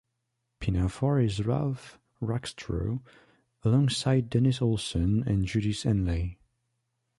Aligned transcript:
Pinafore 0.59 1.19
as 1.19 1.45
Ralph 1.45 1.99
Rackstraw, 2.21 3.01
alongside 3.61 4.31
Dennis 4.31 4.59
Olsen 4.59 5.21
and 5.27 5.45
Judith 5.45 5.83
Henley. 5.83 6.39